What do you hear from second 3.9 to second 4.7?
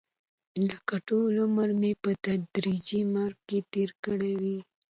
کړی وي.